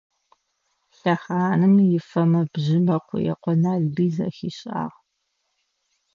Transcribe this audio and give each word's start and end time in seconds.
Лъэхъаным 0.99 1.75
ифэмэ-бжьымэ 1.97 2.97
Къуекъо 3.07 3.51
Налбый 3.61 4.09
зэхишӏагъ. 4.15 4.97